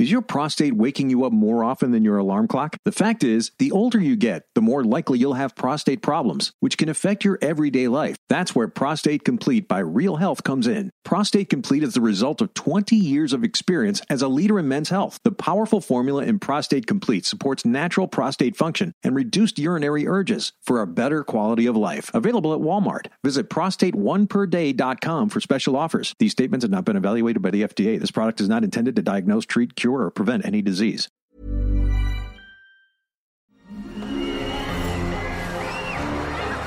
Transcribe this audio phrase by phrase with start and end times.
[0.00, 2.74] Is your prostate waking you up more often than your alarm clock?
[2.86, 6.78] The fact is, the older you get, the more likely you'll have prostate problems, which
[6.78, 8.16] can affect your everyday life.
[8.30, 10.90] That's where Prostate Complete by Real Health comes in.
[11.04, 14.88] Prostate Complete is the result of 20 years of experience as a leader in men's
[14.88, 15.18] health.
[15.22, 20.80] The powerful formula in Prostate Complete supports natural prostate function and reduced urinary urges for
[20.80, 22.10] a better quality of life.
[22.14, 23.08] Available at Walmart.
[23.22, 26.14] Visit prostateoneperday.com for special offers.
[26.18, 28.00] These statements have not been evaluated by the FDA.
[28.00, 31.08] This product is not intended to diagnose, treat, cure, prevent any disease.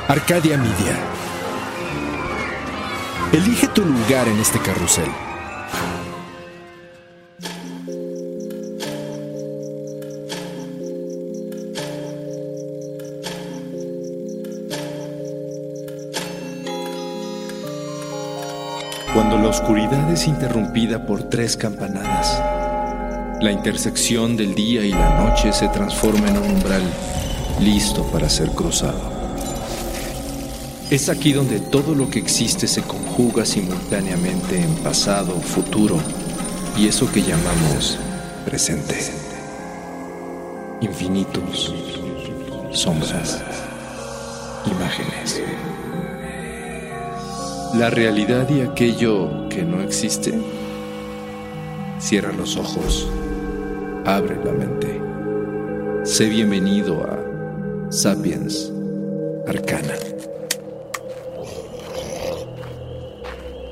[0.08, 0.98] Arcadia Media.
[3.32, 5.10] Elige tu lugar en este carrusel.
[19.14, 22.23] Cuando la oscuridad es interrumpida por tres campanadas,
[23.44, 26.82] la intersección del día y la noche se transforma en un umbral
[27.60, 29.02] listo para ser cruzado.
[30.90, 35.98] Es aquí donde todo lo que existe se conjuga simultáneamente en pasado, futuro
[36.78, 37.98] y eso que llamamos
[38.46, 38.96] presente.
[40.80, 41.76] Infinitos,
[42.72, 43.44] sombras,
[44.72, 45.42] imágenes.
[47.74, 50.34] La realidad y aquello que no existe.
[52.00, 53.08] Cierra los ojos,
[54.06, 55.02] abre la mente.
[56.04, 58.72] Sé bienvenido a Sapiens
[59.48, 59.94] Arcana.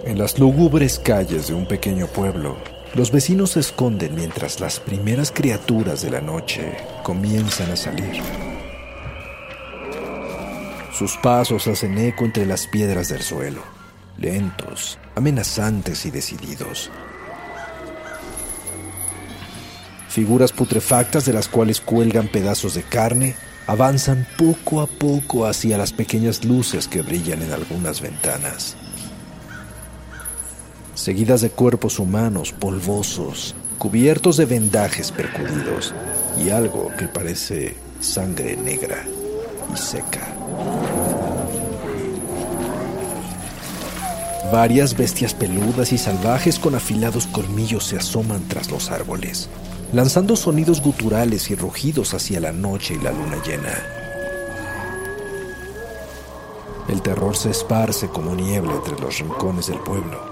[0.06, 2.58] En las lúgubres calles de un pequeño pueblo,
[2.96, 8.22] los vecinos se esconden mientras las primeras criaturas de la noche comienzan a salir.
[10.94, 13.64] Sus pasos hacen eco entre las piedras del suelo,
[14.18, 16.90] lentos, amenazantes y decididos.
[20.12, 25.94] Figuras putrefactas de las cuales cuelgan pedazos de carne avanzan poco a poco hacia las
[25.94, 28.76] pequeñas luces que brillan en algunas ventanas
[31.02, 35.96] seguidas de cuerpos humanos polvosos, cubiertos de vendajes percudidos
[36.38, 39.04] y algo que parece sangre negra
[39.74, 40.28] y seca.
[44.52, 49.50] Varias bestias peludas y salvajes con afilados colmillos se asoman tras los árboles,
[49.94, 53.78] lanzando sonidos guturales y rugidos hacia la noche y la luna llena.
[56.88, 60.32] El terror se esparce como niebla entre los rincones del pueblo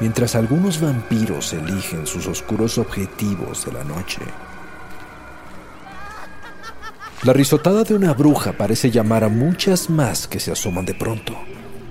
[0.00, 4.20] mientras algunos vampiros eligen sus oscuros objetivos de la noche.
[7.22, 11.34] La risotada de una bruja parece llamar a muchas más que se asoman de pronto,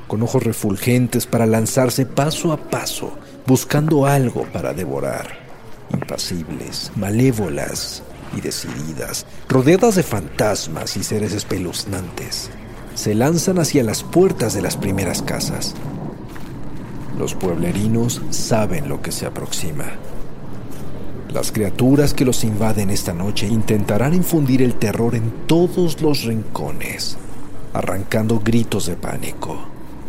[0.08, 5.45] con ojos refulgentes para lanzarse paso a paso, buscando algo para devorar.
[5.94, 8.04] Impasibles, malévolas
[8.36, 12.50] y decididas, rodeadas de fantasmas y seres espeluznantes,
[12.96, 15.76] se lanzan hacia las puertas de las primeras casas,
[17.18, 19.86] los pueblerinos saben lo que se aproxima.
[21.32, 27.18] Las criaturas que los invaden esta noche intentarán infundir el terror en todos los rincones,
[27.74, 29.58] arrancando gritos de pánico,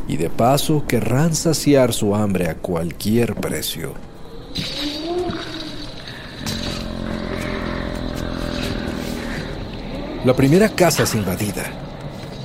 [0.08, 3.94] y de paso querrán saciar su hambre a cualquier precio.
[10.26, 11.86] La primera casa es invadida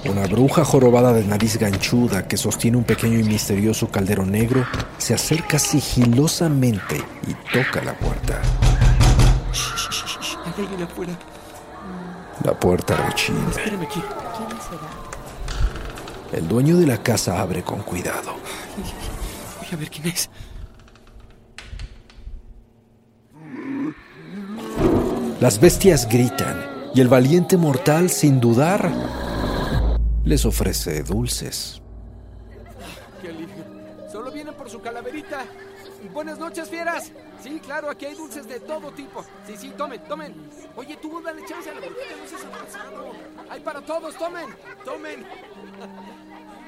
[0.09, 4.65] una bruja jorobada de nariz ganchuda que sostiene un pequeño y misterioso caldero negro
[4.97, 6.97] se acerca sigilosamente
[7.27, 8.41] y toca la puerta.
[10.45, 11.13] Hay alguien afuera.
[12.43, 13.49] La puerta rechina.
[13.49, 14.01] Espérame aquí.
[16.33, 18.33] El dueño de la casa abre con cuidado.
[19.59, 20.29] Voy a ver quién es.
[25.39, 28.91] Las bestias gritan y el valiente mortal, sin dudar,
[30.25, 31.81] les ofrece dulces.
[33.21, 33.31] ¡Qué!
[34.11, 35.45] Solo vienen por su calaverita.
[36.13, 37.11] Buenas noches, fieras.
[37.41, 39.23] Sí, claro, aquí hay dulces de todo tipo.
[39.47, 40.33] Sí, sí, tomen, tomen.
[40.75, 43.11] Oye, tú dale chance a la brujita, no seas avanzado.
[43.49, 44.47] Hay para todos, tomen,
[44.83, 45.25] tomen.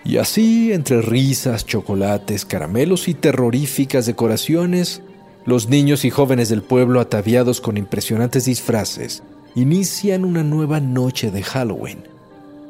[0.06, 5.02] Y así, entre risas, chocolates, caramelos y terroríficas decoraciones,
[5.46, 9.24] los niños y jóvenes del pueblo ataviados con impresionantes disfraces
[9.56, 12.04] inician una nueva noche de Halloween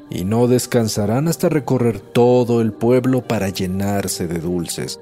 [0.09, 4.99] y no descansarán hasta recorrer todo el pueblo para llenarse de dulces,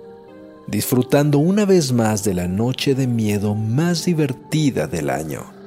[0.67, 5.60] disfrutando una vez más de la noche de miedo más divertida del año.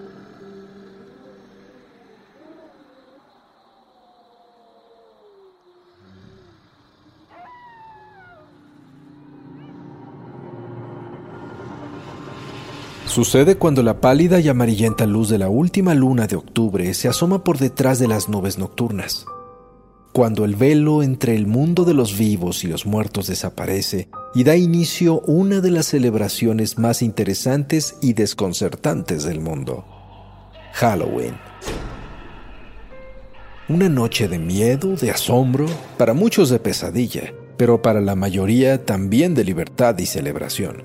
[13.07, 17.45] Sucede cuando la pálida y amarillenta luz de la última luna de octubre se asoma
[17.45, 19.27] por detrás de las nubes nocturnas.
[20.13, 24.57] Cuando el velo entre el mundo de los vivos y los muertos desaparece y da
[24.57, 29.85] inicio una de las celebraciones más interesantes y desconcertantes del mundo,
[30.73, 31.35] Halloween.
[33.69, 35.67] Una noche de miedo, de asombro,
[35.99, 40.85] para muchos de pesadilla, pero para la mayoría también de libertad y celebración.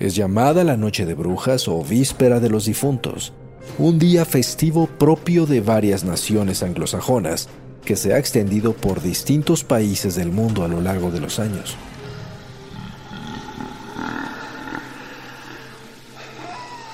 [0.00, 3.32] Es llamada la Noche de Brujas o Víspera de los Difuntos,
[3.78, 7.48] un día festivo propio de varias naciones anglosajonas
[7.84, 11.76] que se ha extendido por distintos países del mundo a lo largo de los años.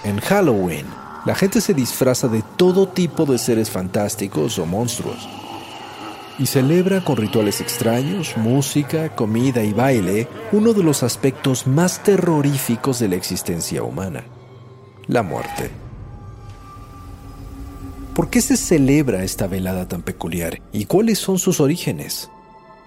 [0.05, 0.87] En Halloween,
[1.25, 5.40] la gente se disfraza de todo tipo de seres fantásticos o monstruos
[6.41, 12.99] y celebra con rituales extraños, música, comida y baile uno de los aspectos más terroríficos
[12.99, 14.25] de la existencia humana,
[15.07, 15.71] la muerte.
[18.15, 22.31] ¿Por qué se celebra esta velada tan peculiar y cuáles son sus orígenes?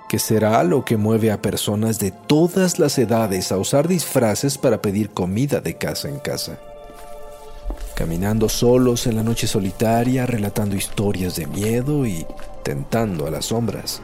[0.10, 4.82] ¿Qué será lo que mueve a personas de todas las edades a usar disfraces para
[4.82, 6.60] pedir comida de casa en casa?
[7.95, 12.25] Caminando solos en la noche solitaria, relatando historias de miedo y
[12.63, 14.01] tentando a las sombras.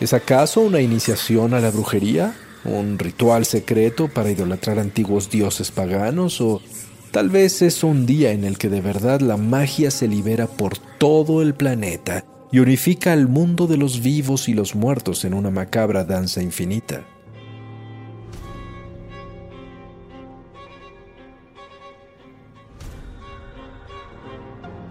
[0.00, 2.34] ¿Es acaso una iniciación a la brujería?
[2.64, 6.40] ¿Un ritual secreto para idolatrar antiguos dioses paganos?
[6.40, 6.62] ¿O
[7.10, 10.78] tal vez es un día en el que de verdad la magia se libera por
[10.78, 15.50] todo el planeta y unifica al mundo de los vivos y los muertos en una
[15.50, 17.04] macabra danza infinita?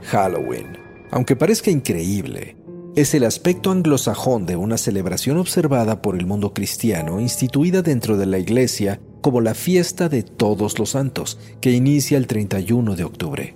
[0.09, 0.77] Halloween,
[1.11, 2.55] aunque parezca increíble,
[2.95, 8.25] es el aspecto anglosajón de una celebración observada por el mundo cristiano instituida dentro de
[8.25, 13.55] la iglesia como la fiesta de todos los santos, que inicia el 31 de octubre.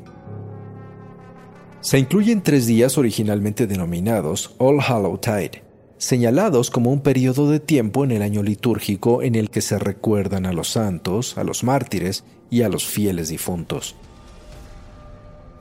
[1.81, 5.63] Se incluyen tres días originalmente denominados All Hallow Tide,
[5.97, 10.45] señalados como un periodo de tiempo en el año litúrgico en el que se recuerdan
[10.45, 13.95] a los santos, a los mártires y a los fieles difuntos.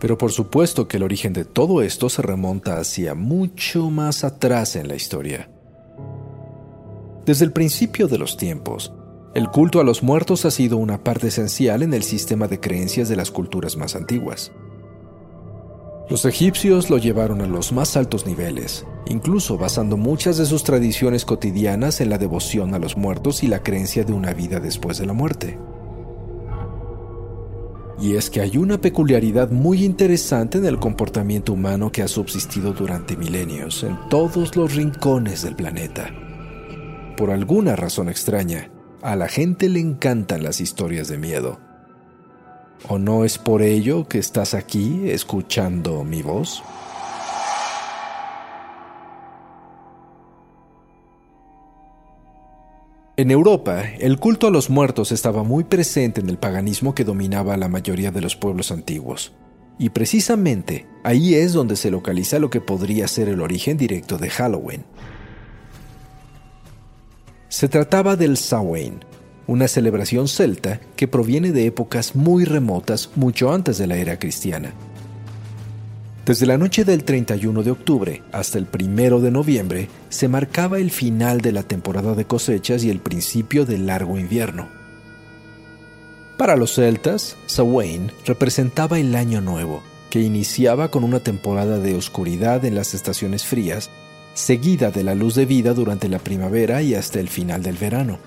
[0.02, 4.75] Pero por supuesto que el origen de todo esto se remonta hacia mucho más atrás
[4.75, 5.49] en la historia.
[7.25, 8.93] Desde el principio de los tiempos,
[9.32, 13.08] el culto a los muertos ha sido una parte esencial en el sistema de creencias
[13.08, 14.50] de las culturas más antiguas.
[16.10, 21.25] Los egipcios lo llevaron a los más altos niveles, incluso basando muchas de sus tradiciones
[21.25, 25.06] cotidianas en la devoción a los muertos y la creencia de una vida después de
[25.06, 25.60] la muerte.
[28.00, 32.73] Y es que hay una peculiaridad muy interesante en el comportamiento humano que ha subsistido
[32.73, 36.11] durante milenios en todos los rincones del planeta.
[37.17, 38.71] Por alguna razón extraña,
[39.03, 41.61] a la gente le encantan las historias de miedo.
[42.89, 46.62] ¿O no es por ello que estás aquí escuchando mi voz?
[53.23, 57.55] En Europa, el culto a los muertos estaba muy presente en el paganismo que dominaba
[57.55, 59.33] a la mayoría de los pueblos antiguos.
[59.79, 64.29] Y precisamente ahí es donde se localiza lo que podría ser el origen directo de
[64.29, 64.85] Halloween.
[67.49, 69.05] Se trataba del Samhain,
[69.47, 74.75] una celebración celta que proviene de épocas muy remotas mucho antes de la era cristiana.
[76.25, 80.93] Desde la noche del 31 de octubre hasta el 1 de noviembre se marcaba el
[80.93, 84.69] final de la temporada de cosechas y el principio del largo invierno.
[86.38, 92.64] Para los celtas, Samhain representaba el año nuevo, que iniciaba con una temporada de oscuridad
[92.64, 93.91] en las estaciones frías,
[94.35, 98.21] seguida de la luz de vida durante la primavera y hasta el final del verano.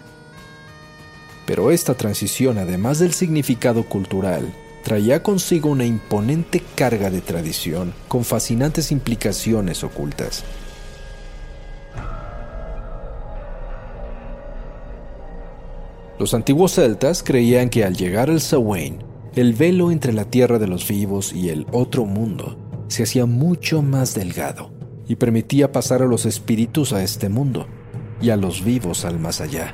[1.45, 4.53] Pero esta transición, además del significado cultural,
[4.85, 10.43] traía consigo una imponente carga de tradición con fascinantes implicaciones ocultas.
[16.19, 18.99] Los antiguos celtas creían que al llegar al Samhain,
[19.35, 22.55] el velo entre la tierra de los vivos y el otro mundo
[22.87, 24.69] se hacía mucho más delgado
[25.07, 27.65] y permitía pasar a los espíritus a este mundo
[28.21, 29.73] y a los vivos al más allá.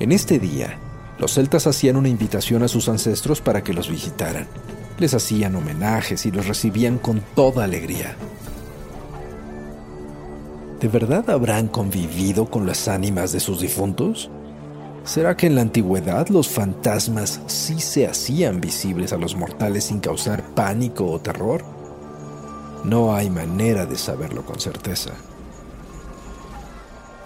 [0.00, 0.78] En este día,
[1.18, 4.46] los celtas hacían una invitación a sus ancestros para que los visitaran.
[4.98, 8.16] Les hacían homenajes y los recibían con toda alegría.
[10.80, 14.30] ¿De verdad habrán convivido con las ánimas de sus difuntos?
[15.04, 20.00] ¿Será que en la antigüedad los fantasmas sí se hacían visibles a los mortales sin
[20.00, 21.64] causar pánico o terror?
[22.84, 25.10] No hay manera de saberlo con certeza.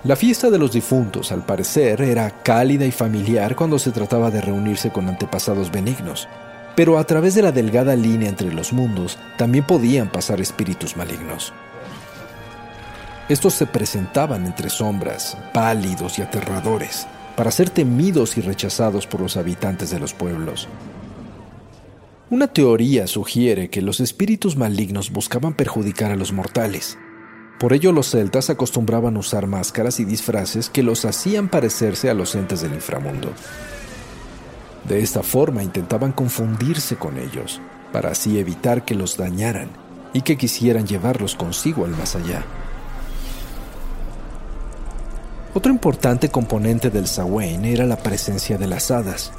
[0.04, 4.40] La fiesta de los difuntos, al parecer, era cálida y familiar cuando se trataba de
[4.40, 6.28] reunirse con antepasados benignos,
[6.74, 11.52] pero a través de la delgada línea entre los mundos también podían pasar espíritus malignos.
[13.28, 17.06] Estos se presentaban entre sombras, pálidos y aterradores,
[17.36, 20.66] para ser temidos y rechazados por los habitantes de los pueblos.
[22.28, 26.98] Una teoría sugiere que los espíritus malignos buscaban perjudicar a los mortales,
[27.62, 32.34] por ello los celtas acostumbraban usar máscaras y disfraces que los hacían parecerse a los
[32.34, 33.30] entes del inframundo.
[34.82, 37.60] De esta forma intentaban confundirse con ellos,
[37.92, 39.68] para así evitar que los dañaran
[40.12, 42.44] y que quisieran llevarlos consigo al más allá.
[45.54, 49.30] Otro importante componente del Samhain era la presencia de las hadas.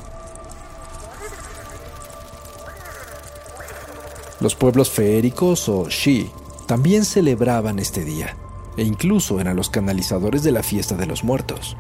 [4.40, 6.32] Los pueblos feéricos o Shi
[6.66, 8.36] también celebraban este día,
[8.78, 11.78] e incluso eran los canalizadores de la fiesta de los muertos.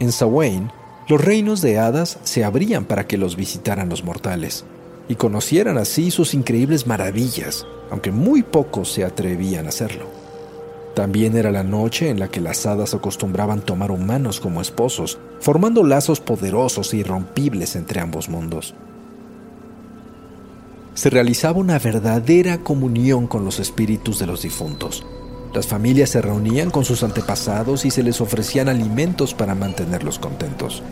[0.00, 0.70] En Samhain,
[1.08, 4.64] los reinos de hadas se abrían para que los visitaran los mortales,
[5.08, 10.06] y conocieran así sus increíbles maravillas, aunque muy pocos se atrevían a hacerlo.
[10.94, 15.82] También era la noche en la que las hadas acostumbraban tomar humanos como esposos, formando
[15.82, 18.74] lazos poderosos e irrompibles entre ambos mundos
[20.94, 25.04] se realizaba una verdadera comunión con los espíritus de los difuntos.
[25.52, 30.82] Las familias se reunían con sus antepasados y se les ofrecían alimentos para mantenerlos contentos.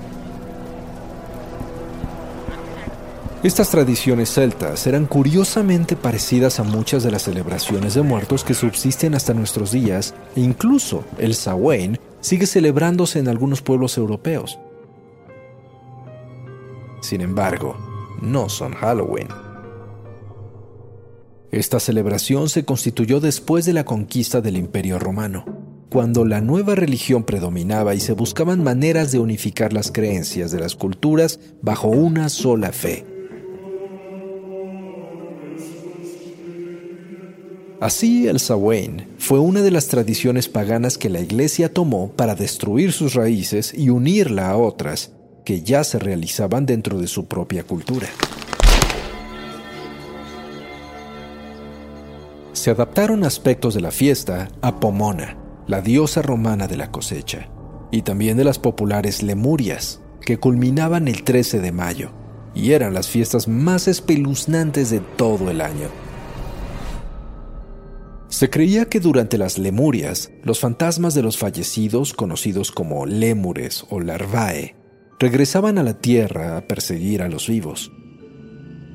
[3.42, 9.16] Estas tradiciones celtas eran curiosamente parecidas a muchas de las celebraciones de muertos que subsisten
[9.16, 14.61] hasta nuestros días e incluso el Samhain sigue celebrándose en algunos pueblos europeos.
[17.00, 17.76] Sin embargo,
[18.21, 19.26] no son Halloween.
[21.52, 25.44] Esta celebración se constituyó después de la conquista del Imperio Romano,
[25.90, 30.75] cuando la nueva religión predominaba y se buscaban maneras de unificar las creencias de las
[30.75, 33.04] culturas bajo una sola fe.
[37.80, 42.92] Así el Samhain fue una de las tradiciones paganas que la Iglesia tomó para destruir
[42.92, 45.12] sus raíces y unirla a otras
[45.44, 48.09] que ya se realizaban dentro de su propia cultura.
[52.52, 57.49] Se adaptaron aspectos de la fiesta a Pomona, la diosa romana de la cosecha,
[57.90, 62.11] y también de las populares Lemurias, que culminaban el 13 de mayo,
[62.54, 65.88] y eran las fiestas más espeluznantes de todo el año.
[68.28, 74.00] Se creía que durante las Lemurias, los fantasmas de los fallecidos, conocidos como lémures o
[74.00, 74.75] larvae,
[75.18, 77.92] regresaban a la tierra a perseguir a los vivos.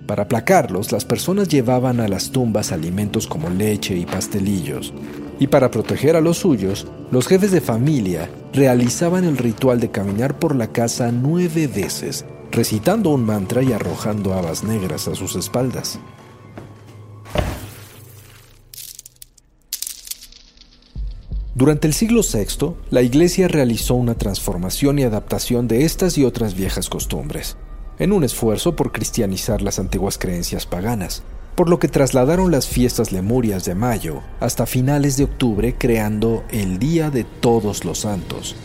[0.07, 4.93] Para aplacarlos, las personas llevaban a las tumbas alimentos como leche y pastelillos.
[5.37, 10.39] Y para proteger a los suyos, los jefes de familia realizaban el ritual de caminar
[10.39, 15.99] por la casa nueve veces, recitando un mantra y arrojando habas negras a sus espaldas.
[21.53, 26.55] Durante el siglo VI, la Iglesia realizó una transformación y adaptación de estas y otras
[26.55, 27.57] viejas costumbres
[27.99, 31.23] en un esfuerzo por cristianizar las antiguas creencias paganas,
[31.55, 36.77] por lo que trasladaron las fiestas lemurias de mayo hasta finales de octubre creando el
[36.77, 38.55] Día de Todos los Santos.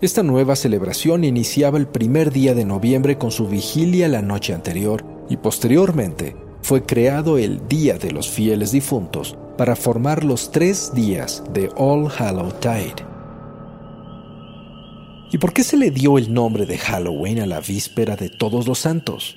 [0.00, 5.02] Esta nueva celebración iniciaba el primer día de noviembre con su vigilia la noche anterior
[5.30, 11.42] y posteriormente fue creado el Día de los Fieles Difuntos para formar los tres días
[11.54, 13.13] de All Hallow Tide.
[15.32, 18.66] ¿Y por qué se le dio el nombre de Halloween a la víspera de Todos
[18.66, 19.36] los Santos?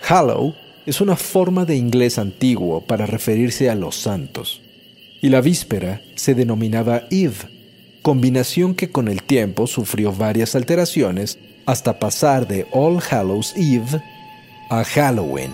[0.00, 4.60] Hallow es una forma de inglés antiguo para referirse a los santos,
[5.20, 7.36] y la víspera se denominaba Eve,
[8.02, 14.02] combinación que con el tiempo sufrió varias alteraciones hasta pasar de All Hallows Eve
[14.68, 15.52] a Halloween.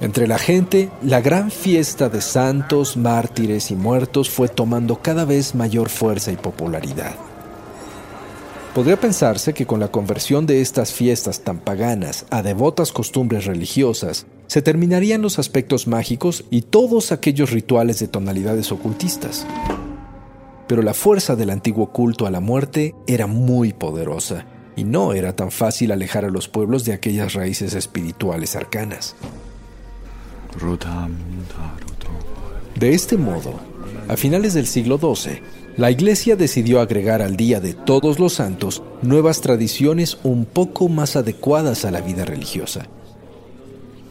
[0.00, 5.56] Entre la gente, la gran fiesta de santos, mártires y muertos fue tomando cada vez
[5.56, 7.14] mayor fuerza y popularidad.
[8.74, 14.26] Podría pensarse que con la conversión de estas fiestas tan paganas a devotas costumbres religiosas,
[14.46, 19.46] se terminarían los aspectos mágicos y todos aquellos rituales de tonalidades ocultistas.
[20.68, 25.34] Pero la fuerza del antiguo culto a la muerte era muy poderosa, y no era
[25.34, 29.16] tan fácil alejar a los pueblos de aquellas raíces espirituales arcanas.
[32.78, 33.54] De este modo,
[34.08, 35.40] a finales del siglo XII,
[35.76, 41.14] La iglesia decidió agregar al Día de Todos los Santos nuevas tradiciones un poco más
[41.14, 42.86] adecuadas a la vida religiosa.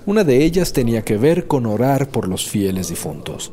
[0.05, 3.51] Una de ellas tenía que ver con orar por los fieles difuntos.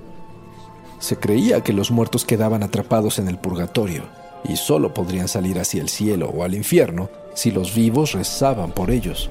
[1.01, 4.05] Se creía que los muertos quedaban atrapados en el purgatorio
[4.49, 8.93] y solo podrían salir hacia el cielo o al infierno si los vivos rezaban por
[8.93, 9.29] ellos.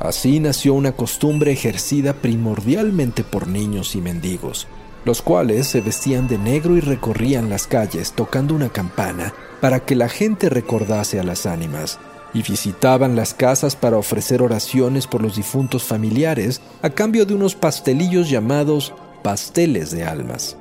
[0.00, 4.68] Así nació una costumbre ejercida primordialmente por niños y mendigos,
[5.04, 9.96] los cuales se vestían de negro y recorrían las calles tocando una campana para que
[9.96, 11.98] la gente recordase a las ánimas,
[12.32, 17.54] y visitaban las casas para ofrecer oraciones por los difuntos familiares a cambio de unos
[17.56, 18.92] pastelillos llamados
[19.24, 20.56] pasteles de almas.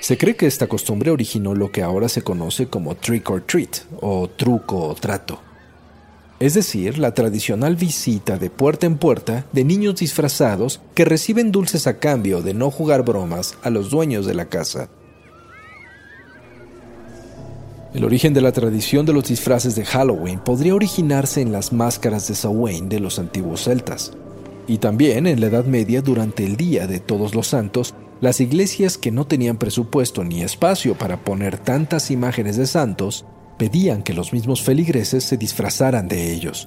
[0.00, 3.76] Se cree que esta costumbre originó lo que ahora se conoce como trick or treat
[4.00, 5.51] o truco o trato
[6.42, 11.86] es decir, la tradicional visita de puerta en puerta de niños disfrazados que reciben dulces
[11.86, 14.88] a cambio de no jugar bromas a los dueños de la casa.
[17.94, 22.26] El origen de la tradición de los disfraces de Halloween podría originarse en las máscaras
[22.26, 24.10] de Samhain de los antiguos celtas,
[24.66, 28.98] y también en la Edad Media durante el Día de Todos los Santos, las iglesias
[28.98, 33.26] que no tenían presupuesto ni espacio para poner tantas imágenes de santos
[33.62, 36.66] pedían que los mismos feligreses se disfrazaran de ellos.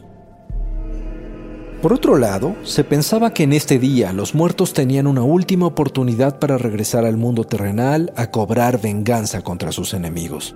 [1.82, 6.40] Por otro lado, se pensaba que en este día los muertos tenían una última oportunidad
[6.40, 10.56] para regresar al mundo terrenal a cobrar venganza contra sus enemigos,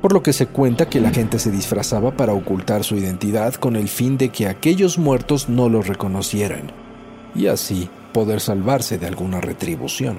[0.00, 3.74] por lo que se cuenta que la gente se disfrazaba para ocultar su identidad con
[3.74, 6.70] el fin de que aquellos muertos no los reconocieran,
[7.34, 10.18] y así poder salvarse de alguna retribución.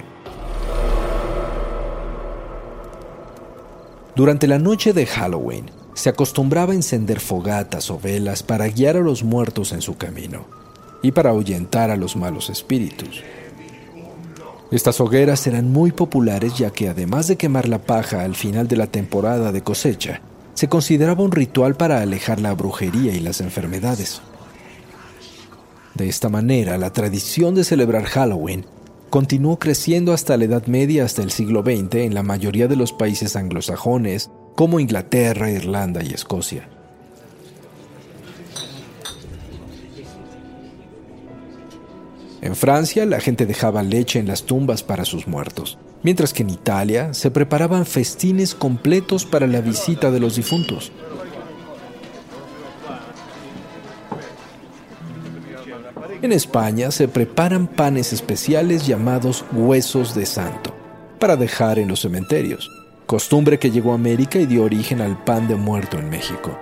[4.15, 9.01] Durante la noche de Halloween, se acostumbraba a encender fogatas o velas para guiar a
[9.01, 10.45] los muertos en su camino
[11.01, 13.23] y para ahuyentar a los malos espíritus.
[14.69, 18.77] Estas hogueras eran muy populares ya que además de quemar la paja al final de
[18.77, 20.21] la temporada de cosecha,
[20.53, 24.21] se consideraba un ritual para alejar la brujería y las enfermedades.
[25.93, 28.65] De esta manera, la tradición de celebrar Halloween
[29.11, 32.93] continuó creciendo hasta la Edad Media hasta el siglo XX en la mayoría de los
[32.93, 36.67] países anglosajones, como Inglaterra, Irlanda y Escocia.
[42.41, 46.50] En Francia la gente dejaba leche en las tumbas para sus muertos, mientras que en
[46.50, 50.93] Italia se preparaban festines completos para la visita de los difuntos.
[56.22, 60.72] En España se preparan panes especiales llamados huesos de santo
[61.20, 62.70] para dejar en los cementerios,
[63.07, 66.55] costumbre que llegó a América y dio origen al pan de muerto en México.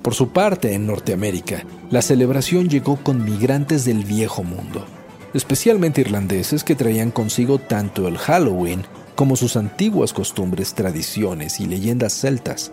[0.00, 4.86] Por su parte, en Norteamérica, la celebración llegó con migrantes del viejo mundo,
[5.34, 8.82] especialmente irlandeses que traían consigo tanto el Halloween
[9.14, 12.72] como sus antiguas costumbres, tradiciones y leyendas celtas.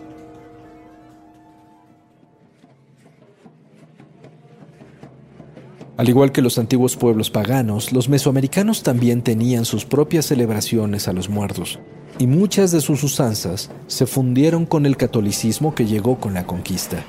[5.96, 11.12] Al igual que los antiguos pueblos paganos, los mesoamericanos también tenían sus propias celebraciones a
[11.12, 11.78] los muertos,
[12.18, 17.04] y muchas de sus usanzas se fundieron con el catolicismo que llegó con la conquista.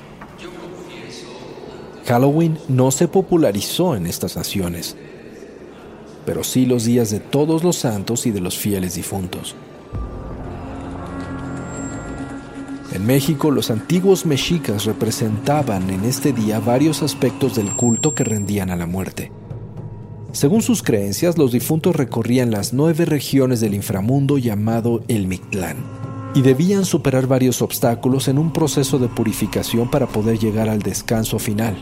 [2.06, 4.96] Halloween no se popularizó en estas naciones,
[6.24, 9.56] pero sí los días de todos los santos y de los fieles difuntos.
[12.96, 18.70] En México, los antiguos mexicas representaban en este día varios aspectos del culto que rendían
[18.70, 19.30] a la muerte.
[20.32, 25.76] Según sus creencias, los difuntos recorrían las nueve regiones del inframundo llamado el Mictlán
[26.34, 31.38] y debían superar varios obstáculos en un proceso de purificación para poder llegar al descanso
[31.38, 31.76] final.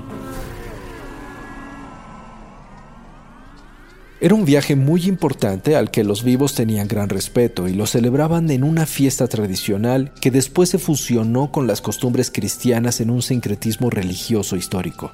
[4.24, 8.50] Era un viaje muy importante al que los vivos tenían gran respeto y lo celebraban
[8.50, 13.90] en una fiesta tradicional que después se fusionó con las costumbres cristianas en un sincretismo
[13.90, 15.12] religioso histórico.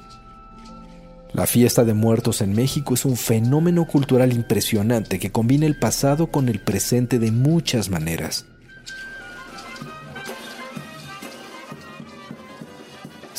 [1.33, 6.27] La fiesta de muertos en México es un fenómeno cultural impresionante que combina el pasado
[6.27, 8.45] con el presente de muchas maneras.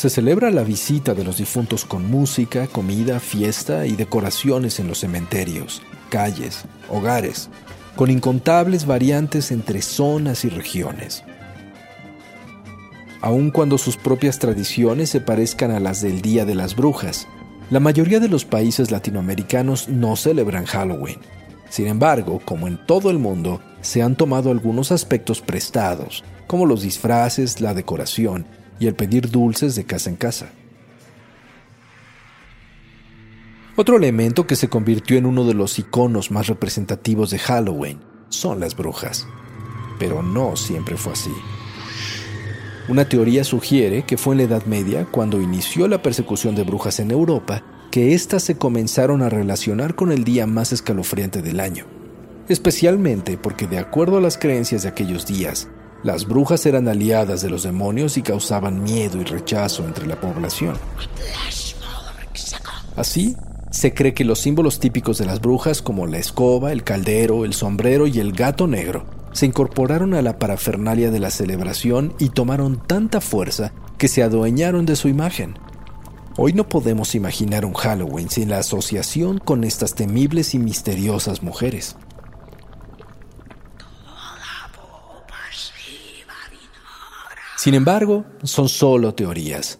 [0.03, 4.99] Se celebra la visita de los difuntos con música, comida, fiesta y decoraciones en los
[4.99, 7.51] cementerios, calles, hogares,
[7.95, 11.23] con incontables variantes entre zonas y regiones.
[13.21, 17.29] Aun cuando sus propias tradiciones se parezcan a las del Día de las Brujas,
[17.71, 21.21] la mayoría de los países latinoamericanos no celebran Halloween.
[21.71, 26.83] Sin embargo, como en todo el mundo, se han tomado algunos aspectos prestados, como los
[26.83, 28.47] disfraces, la decoración
[28.83, 30.51] y el pedir dulces de casa en casa.
[33.77, 38.59] Otro elemento que se convirtió en uno de los iconos más representativos de Halloween son
[38.59, 39.29] las brujas.
[40.01, 41.31] Pero no siempre fue así.
[42.89, 46.99] Una teoría sugiere que fue en la Edad Media, cuando inició la persecución de brujas
[46.99, 51.87] en Europa, que éstas se comenzaron a relacionar con el día más escalofriante del año.
[52.49, 55.69] Especialmente porque, de acuerdo a las creencias de aquellos días,
[56.03, 60.77] las brujas eran aliadas de los demonios y causaban miedo y rechazo entre la población.
[62.97, 63.37] Así,
[63.71, 67.55] se cree que los símbolos típicos de las brujas como la escoba, el caldero, el
[67.55, 72.83] sombrero y el gato negro se incorporaron a la parafernalia de la celebración y tomaron
[72.87, 75.55] tanta fuerza que se adueñaron de su imagen.
[76.37, 81.97] Hoy no podemos imaginar un Halloween sin la asociación con estas temibles y misteriosas mujeres.
[87.63, 89.79] Sin embargo, son solo teorías.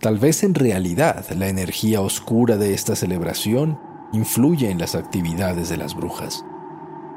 [0.00, 3.78] Tal vez en realidad la energía oscura de esta celebración
[4.12, 6.44] influye en las actividades de las brujas.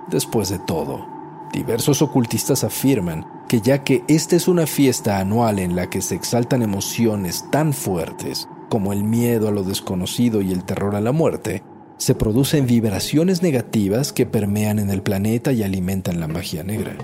[0.08, 1.04] Después de todo,
[1.52, 6.14] diversos ocultistas afirman que ya que esta es una fiesta anual en la que se
[6.14, 11.12] exaltan emociones tan fuertes como el miedo a lo desconocido y el terror a la
[11.12, 11.64] muerte,
[11.98, 16.96] se producen vibraciones negativas que permean en el planeta y alimentan la magia negra.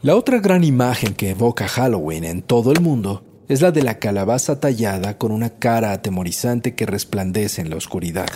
[0.00, 3.98] La otra gran imagen que evoca Halloween en todo el mundo es la de la
[3.98, 8.28] calabaza tallada con una cara atemorizante que resplandece en la oscuridad.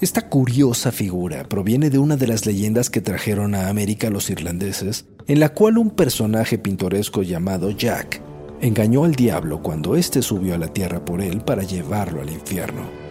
[0.00, 5.04] Esta curiosa figura proviene de una de las leyendas que trajeron a América los irlandeses,
[5.28, 8.20] en la cual un personaje pintoresco llamado Jack
[8.60, 13.03] engañó al diablo cuando éste subió a la tierra por él para llevarlo al infierno.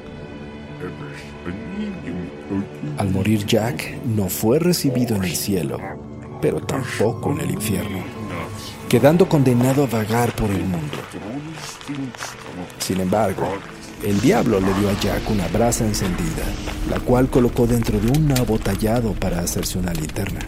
[2.98, 5.80] Al morir Jack, no fue recibido en el cielo,
[6.42, 8.04] pero tampoco en el infierno,
[8.88, 10.98] quedando condenado a vagar por el mundo.
[12.78, 13.48] Sin embargo,
[14.04, 16.44] el diablo le dio a Jack una brasa encendida,
[16.90, 20.42] la cual colocó dentro de un nabo tallado para hacerse una linterna.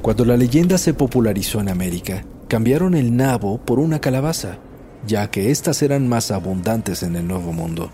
[0.00, 4.58] Cuando la leyenda se popularizó en América, cambiaron el nabo por una calabaza,
[5.06, 7.90] ya que éstas eran más abundantes en el Nuevo Mundo.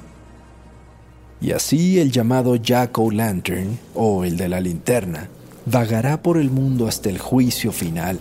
[1.43, 5.29] Y así el llamado Jack O'Lantern, o el de la linterna,
[5.67, 8.21] vagará por el mundo hasta el juicio final,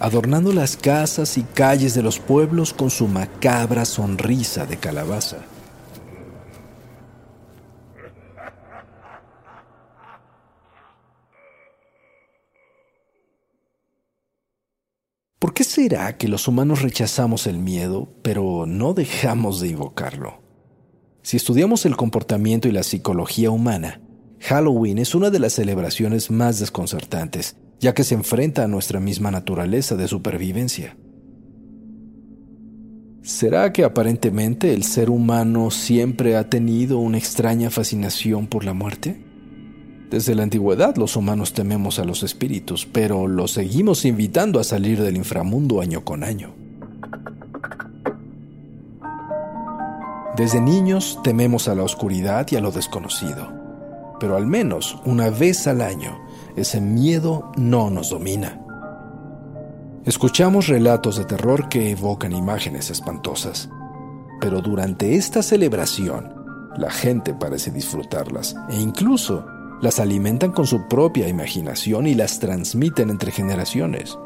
[0.00, 5.38] adornando las casas y calles de los pueblos con su macabra sonrisa de calabaza.
[15.38, 20.45] ¿Por qué será que los humanos rechazamos el miedo, pero no dejamos de invocarlo?
[21.26, 24.00] Si estudiamos el comportamiento y la psicología humana,
[24.38, 29.32] Halloween es una de las celebraciones más desconcertantes, ya que se enfrenta a nuestra misma
[29.32, 30.96] naturaleza de supervivencia.
[33.22, 39.20] ¿Será que aparentemente el ser humano siempre ha tenido una extraña fascinación por la muerte?
[40.08, 45.02] Desde la antigüedad los humanos tememos a los espíritus, pero los seguimos invitando a salir
[45.02, 46.65] del inframundo año con año.
[50.36, 53.48] Desde niños tememos a la oscuridad y a lo desconocido,
[54.20, 56.18] pero al menos una vez al año
[56.56, 58.60] ese miedo no nos domina.
[60.04, 63.70] Escuchamos relatos de terror que evocan imágenes espantosas,
[64.38, 66.34] pero durante esta celebración
[66.76, 69.46] la gente parece disfrutarlas e incluso
[69.80, 74.18] las alimentan con su propia imaginación y las transmiten entre generaciones.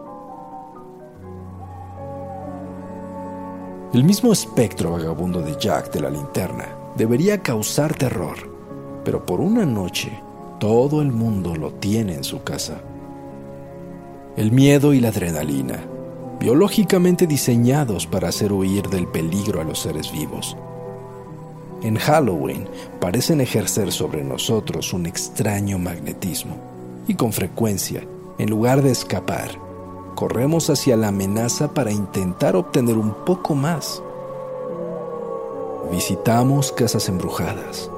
[3.92, 8.36] El mismo espectro vagabundo de Jack de la linterna debería causar terror,
[9.04, 10.12] pero por una noche
[10.60, 12.80] todo el mundo lo tiene en su casa.
[14.36, 15.80] El miedo y la adrenalina,
[16.38, 20.56] biológicamente diseñados para hacer huir del peligro a los seres vivos.
[21.82, 22.68] En Halloween
[23.00, 26.56] parecen ejercer sobre nosotros un extraño magnetismo
[27.08, 28.06] y con frecuencia,
[28.38, 29.50] en lugar de escapar,
[30.20, 34.02] corremos hacia la amenaza para intentar obtener un poco más.
[35.90, 37.90] Visitamos casas embrujadas,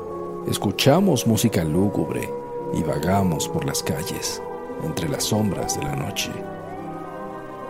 [0.46, 2.32] escuchamos música lúgubre
[2.74, 4.40] y vagamos por las calles
[4.85, 6.30] entre las sombras de la noche.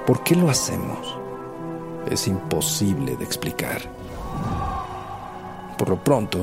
[0.06, 1.16] ¿Por qué lo hacemos?
[2.10, 3.80] Es imposible de explicar.
[5.78, 6.40] Por lo pronto,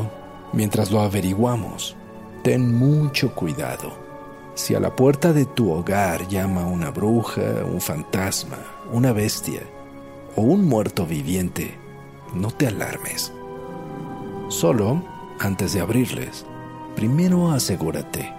[0.51, 1.95] mientras lo averiguamos,
[2.41, 4.08] ten mucho cuidado
[4.55, 8.57] si a la puerta de tu hogar llama una bruja, un fantasma,
[8.91, 9.61] una bestia
[10.35, 11.77] o un muerto viviente,
[12.33, 13.31] no te alarmes.
[14.49, 15.03] Solo,
[15.39, 16.45] antes de abrirles,
[16.95, 18.33] primero asegúrate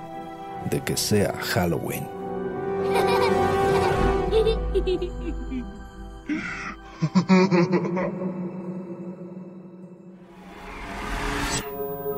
[0.70, 2.06] de que sea Halloween.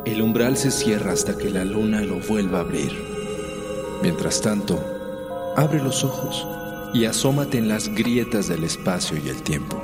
[0.04, 3.11] El umbral se cierra hasta que la luna lo vuelva a abrir.
[4.02, 4.82] Mientras tanto,
[5.56, 6.44] abre los ojos
[6.92, 9.80] y asómate en las grietas del espacio y el tiempo.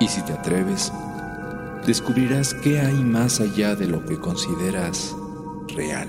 [0.00, 0.92] Y si te atreves,
[1.86, 5.14] descubrirás qué hay más allá de lo que consideras
[5.68, 6.08] real.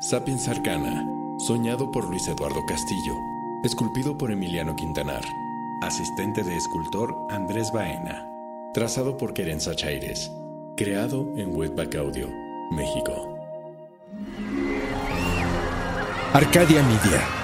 [0.00, 1.06] Sapiens Arcana,
[1.38, 3.14] soñado por Luis Eduardo Castillo,
[3.62, 5.22] esculpido por Emiliano Quintanar,
[5.80, 8.28] asistente de escultor Andrés Baena,
[8.74, 10.30] trazado por Querenza Chaires,
[10.76, 13.12] creado en Webback Audio, México.
[16.32, 17.43] Arcadia Media.